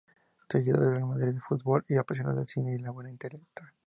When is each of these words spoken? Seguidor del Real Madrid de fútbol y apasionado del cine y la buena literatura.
Seguidor 0.49 0.79
del 0.81 0.91
Real 0.95 1.05
Madrid 1.05 1.35
de 1.35 1.39
fútbol 1.41 1.85
y 1.87 1.95
apasionado 1.95 2.35
del 2.39 2.47
cine 2.47 2.73
y 2.73 2.79
la 2.79 2.89
buena 2.89 3.11
literatura. 3.11 3.71